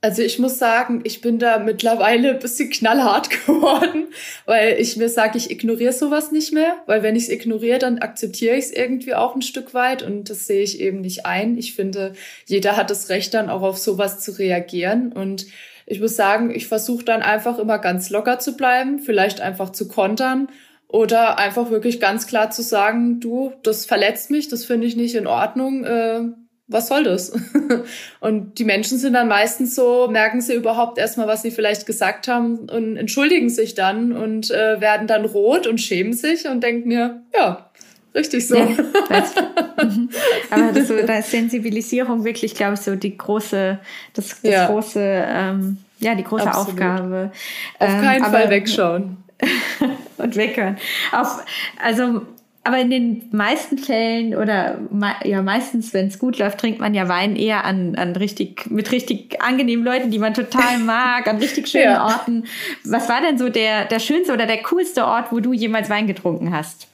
[0.00, 4.06] Also ich muss sagen, ich bin da mittlerweile ein bisschen knallhart geworden,
[4.46, 7.98] weil ich mir sage, ich ignoriere sowas nicht mehr, weil wenn ich es ignoriere, dann
[7.98, 11.58] akzeptiere ich es irgendwie auch ein Stück weit und das sehe ich eben nicht ein.
[11.58, 12.12] Ich finde,
[12.46, 15.46] jeder hat das Recht dann auch auf sowas zu reagieren und
[15.90, 19.88] ich muss sagen, ich versuche dann einfach immer ganz locker zu bleiben, vielleicht einfach zu
[19.88, 20.48] kontern
[20.86, 25.14] oder einfach wirklich ganz klar zu sagen, du, das verletzt mich, das finde ich nicht
[25.14, 25.84] in Ordnung.
[25.84, 26.20] Äh,
[26.66, 27.32] was soll das?
[28.20, 32.28] und die Menschen sind dann meistens so, merken sie überhaupt erstmal, was sie vielleicht gesagt
[32.28, 36.88] haben und entschuldigen sich dann und äh, werden dann rot und schämen sich und denken
[36.88, 37.67] mir, ja,
[38.14, 38.56] richtig so.
[38.56, 38.68] Ja,
[39.08, 39.34] das,
[39.84, 40.10] mhm.
[40.50, 43.78] aber das, so, da ist Sensibilisierung wirklich, glaube ich, so die große,
[44.14, 44.66] das, das ja.
[44.66, 46.68] große, ähm, ja, die große Absolut.
[46.70, 47.32] Aufgabe.
[47.78, 49.16] Auf ähm, keinen aber, Fall wegschauen.
[50.18, 50.76] und weghören.
[51.12, 51.44] Auf,
[51.82, 52.22] also
[52.68, 54.78] aber in den meisten Fällen oder
[55.24, 58.92] ja meistens, wenn es gut läuft, trinkt man ja Wein eher an, an richtig mit
[58.92, 62.04] richtig angenehmen Leuten, die man total mag, an richtig schönen ja.
[62.04, 62.44] Orten.
[62.84, 66.06] Was war denn so der der schönste oder der coolste Ort, wo du jemals Wein
[66.06, 66.88] getrunken hast?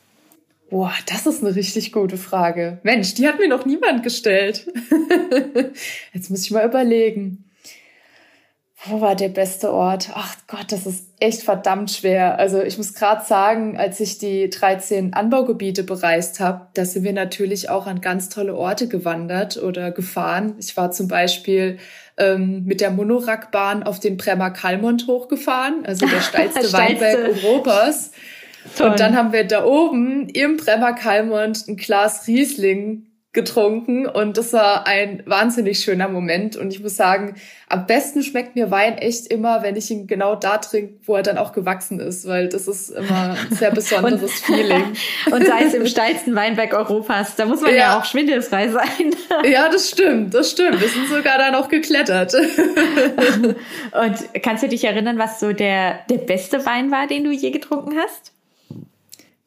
[0.70, 2.78] Boah, das ist eine richtig gute Frage.
[2.82, 4.66] Mensch, die hat mir noch niemand gestellt.
[6.12, 7.44] Jetzt muss ich mal überlegen.
[8.86, 10.10] Wo war der beste Ort?
[10.12, 12.38] Ach Gott, das ist echt verdammt schwer.
[12.38, 17.14] Also ich muss gerade sagen, als ich die 13 Anbaugebiete bereist habe, da sind wir
[17.14, 20.56] natürlich auch an ganz tolle Orte gewandert oder gefahren.
[20.58, 21.78] Ich war zum Beispiel
[22.18, 27.02] ähm, mit der Monorackbahn auf den Bremer Kalmont hochgefahren, also der steilste, steilste.
[27.02, 28.10] Weinberg Europas.
[28.76, 28.90] Toll.
[28.90, 34.52] Und dann haben wir da oben im Bremer Kalmont ein Glas Riesling getrunken und das
[34.52, 37.34] war ein wahnsinnig schöner Moment und ich muss sagen,
[37.68, 41.24] am besten schmeckt mir Wein echt immer, wenn ich ihn genau da trinke, wo er
[41.24, 44.84] dann auch gewachsen ist, weil das ist immer ein sehr besonderes und, Feeling.
[45.32, 48.84] Und sei es im steilsten Weinberg Europas, da muss man ja, ja auch schwindelfrei sein.
[49.44, 50.80] Ja, das stimmt, das stimmt.
[50.80, 52.34] Wir sind sogar da noch geklettert.
[52.34, 53.56] Und
[54.42, 57.96] kannst du dich erinnern, was so der, der beste Wein war, den du je getrunken
[57.98, 58.33] hast?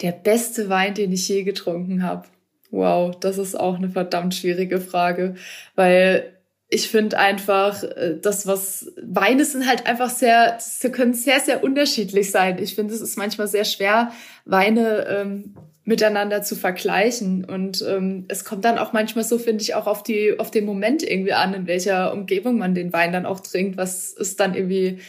[0.02, 2.28] Der beste Wein, den ich je getrunken habe.
[2.70, 5.36] Wow, das ist auch eine verdammt schwierige Frage,
[5.76, 6.38] weil
[6.70, 11.64] ich finde einfach, äh, das, was Weine sind halt einfach sehr, sie können sehr, sehr
[11.64, 12.62] unterschiedlich sein.
[12.62, 14.12] Ich finde, es ist manchmal sehr schwer,
[14.44, 15.56] Weine ähm,
[15.86, 17.46] miteinander zu vergleichen.
[17.46, 20.66] Und ähm, es kommt dann auch manchmal so, finde ich, auch auf die, auf den
[20.66, 24.54] Moment irgendwie an, in welcher Umgebung man den Wein dann auch trinkt, was ist dann
[24.54, 25.00] irgendwie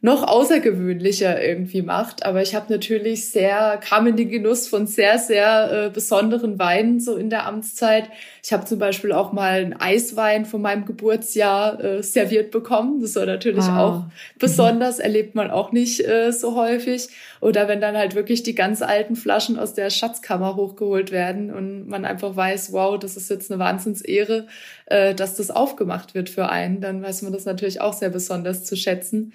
[0.00, 2.24] noch außergewöhnlicher irgendwie macht.
[2.24, 7.00] Aber ich habe natürlich sehr, kam in den Genuss von sehr, sehr äh, besonderen Weinen
[7.00, 8.08] so in der Amtszeit.
[8.44, 13.00] Ich habe zum Beispiel auch mal einen Eiswein von meinem Geburtsjahr äh, serviert bekommen.
[13.00, 13.76] Das war natürlich wow.
[13.76, 14.04] auch
[14.38, 17.08] besonders, erlebt man auch nicht äh, so häufig.
[17.40, 21.88] Oder wenn dann halt wirklich die ganz alten Flaschen aus der Schatzkammer hochgeholt werden und
[21.88, 24.46] man einfach weiß, wow, das ist jetzt eine Wahnsinnsehre,
[24.86, 28.64] äh, dass das aufgemacht wird für einen, dann weiß man das natürlich auch sehr besonders
[28.64, 29.32] zu schätzen.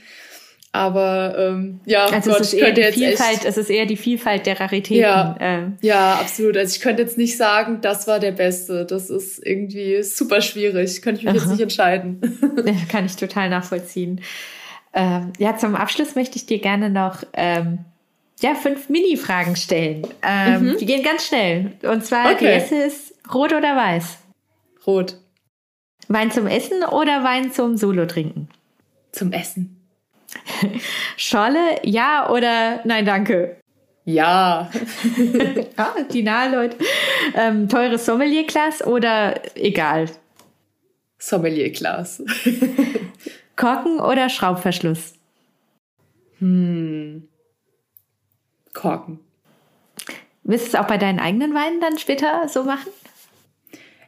[0.75, 3.95] Aber ähm, ja, also Gott, es ist eher die Vielfalt, echt, es ist eher die
[3.95, 5.03] Vielfalt der Raritäten.
[5.03, 5.69] Ja, äh.
[5.81, 6.57] ja, absolut.
[6.57, 8.83] Also ich könnte jetzt nicht sagen, das war der Beste.
[8.83, 11.03] Das ist irgendwie super schwierig.
[11.03, 11.41] Könnte ich mich Aha.
[11.41, 12.19] jetzt nicht entscheiden.
[12.89, 14.21] Kann ich total nachvollziehen.
[14.95, 17.85] Ähm, ja, zum Abschluss möchte ich dir gerne noch ähm,
[18.41, 20.07] ja, fünf Mini-Fragen stellen.
[20.23, 20.77] Ähm, mhm.
[20.79, 21.73] Die gehen ganz schnell.
[21.83, 22.37] Und zwar okay.
[22.39, 24.17] die erste ist rot oder weiß?
[24.87, 25.19] Rot.
[26.07, 28.49] Wein zum Essen oder Wein zum Solo-Trinken?
[29.11, 29.82] Zum Essen.
[31.17, 33.57] Scholle, ja oder nein, danke?
[34.05, 34.69] Ja.
[35.77, 36.77] ah, die nahe Leute.
[37.35, 40.09] Ähm, teures Sommelierglas oder egal?
[41.17, 42.21] Sommelierglas.
[43.55, 45.13] Korken oder Schraubverschluss?
[46.39, 47.27] Hm.
[48.73, 49.19] Korken.
[50.43, 52.91] Willst du es auch bei deinen eigenen Weinen dann später so machen?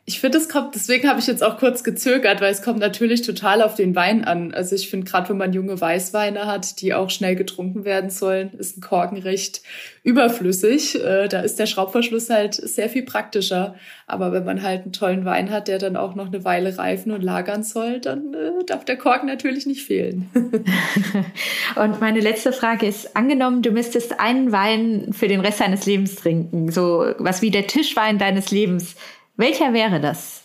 [0.07, 3.23] Ich finde, es kommt, deswegen habe ich jetzt auch kurz gezögert, weil es kommt natürlich
[3.23, 4.53] total auf den Wein an.
[4.53, 8.53] Also ich finde, gerade wenn man junge Weißweine hat, die auch schnell getrunken werden sollen,
[8.53, 9.63] ist ein Korken recht
[10.03, 11.03] überflüssig.
[11.03, 13.73] Äh, da ist der Schraubverschluss halt sehr viel praktischer.
[14.05, 17.11] Aber wenn man halt einen tollen Wein hat, der dann auch noch eine Weile reifen
[17.11, 20.29] und lagern soll, dann äh, darf der Korken natürlich nicht fehlen.
[21.75, 26.13] und meine letzte Frage ist, angenommen, du müsstest einen Wein für den Rest deines Lebens
[26.13, 28.95] trinken, so was wie der Tischwein deines Lebens.
[29.37, 30.41] Welcher wäre das?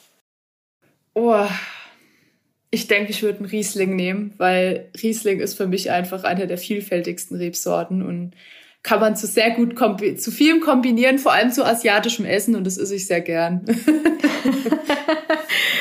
[1.15, 1.47] Oh,
[2.71, 6.59] ich denke, ich würde einen Riesling nehmen, weil Riesling ist für mich einfach eine der
[6.59, 8.33] vielfältigsten Rebsorten und
[8.83, 9.79] kann man zu sehr gut
[10.19, 13.65] zu vielem kombinieren, vor allem zu asiatischem Essen und das esse ich sehr gern.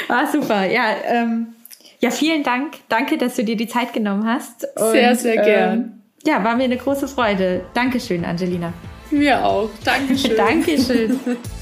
[0.09, 0.65] ah, super.
[0.65, 1.53] Ja, ähm,
[1.99, 2.73] ja, vielen Dank.
[2.89, 4.67] Danke, dass du dir die Zeit genommen hast.
[4.75, 5.73] Und, sehr, sehr gern.
[5.73, 5.91] Ähm,
[6.25, 7.65] ja, war mir eine große Freude.
[7.73, 8.73] Dankeschön, Angelina.
[9.11, 9.69] Mir auch.
[9.85, 10.31] Dankeschön.
[10.37, 11.19] Dankeschön.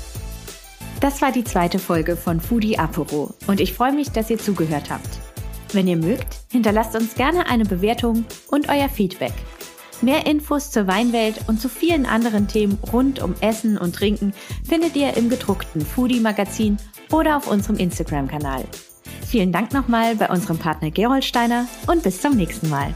[0.99, 4.89] Das war die zweite Folge von Foodie Apero und ich freue mich, dass ihr zugehört
[4.89, 5.07] habt.
[5.73, 9.33] Wenn ihr mögt, hinterlasst uns gerne eine Bewertung und euer Feedback.
[10.01, 14.33] Mehr Infos zur Weinwelt und zu vielen anderen Themen rund um Essen und Trinken
[14.67, 16.77] findet ihr im gedruckten Foodie Magazin
[17.11, 18.63] oder auf unserem Instagram-Kanal.
[19.25, 22.93] Vielen Dank nochmal bei unserem Partner Gerold Steiner und bis zum nächsten Mal.